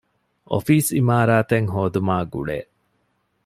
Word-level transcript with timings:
އޮފީސް 0.51 0.91
އިމާރާތެއް 0.97 1.69
ހޯދުމާ 1.75 2.15
ގުޅޭ 2.33 2.59